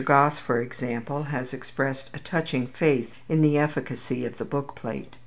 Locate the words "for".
0.39-0.59